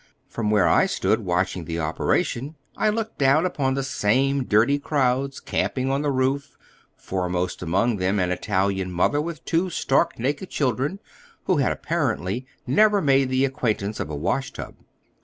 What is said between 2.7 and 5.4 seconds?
I looked down upon the same dirty crowds